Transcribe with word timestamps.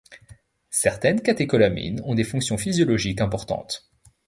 Certaines 0.71 1.21
catécholamines 1.21 2.01
ont 2.05 2.15
des 2.15 2.23
fonctions 2.23 2.57
physiologiques 2.57 3.21
importantes. 3.21 3.87